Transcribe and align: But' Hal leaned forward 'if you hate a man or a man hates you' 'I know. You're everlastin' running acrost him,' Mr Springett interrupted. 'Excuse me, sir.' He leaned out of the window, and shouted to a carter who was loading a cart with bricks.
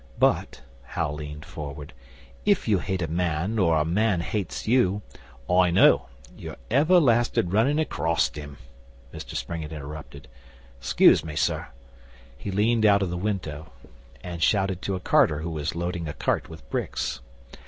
But' 0.17 0.63
Hal 0.81 1.13
leaned 1.13 1.45
forward 1.45 1.93
'if 2.43 2.67
you 2.67 2.79
hate 2.79 3.03
a 3.03 3.07
man 3.07 3.59
or 3.59 3.77
a 3.77 3.85
man 3.85 4.21
hates 4.21 4.67
you' 4.67 5.03
'I 5.47 5.69
know. 5.69 6.07
You're 6.35 6.55
everlastin' 6.71 7.51
running 7.51 7.77
acrost 7.77 8.35
him,' 8.35 8.57
Mr 9.13 9.35
Springett 9.35 9.71
interrupted. 9.71 10.27
'Excuse 10.79 11.23
me, 11.23 11.35
sir.' 11.35 11.67
He 12.35 12.49
leaned 12.49 12.83
out 12.83 13.03
of 13.03 13.11
the 13.11 13.15
window, 13.15 13.73
and 14.23 14.41
shouted 14.41 14.81
to 14.81 14.95
a 14.95 14.99
carter 14.99 15.41
who 15.41 15.51
was 15.51 15.75
loading 15.75 16.07
a 16.07 16.13
cart 16.13 16.49
with 16.49 16.67
bricks. 16.71 17.19